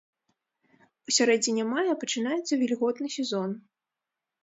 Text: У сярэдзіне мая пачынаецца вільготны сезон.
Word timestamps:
У 1.11 1.15
сярэдзіне 1.19 1.63
мая 1.75 1.93
пачынаецца 2.07 2.53
вільготны 2.65 3.07
сезон. 3.21 3.51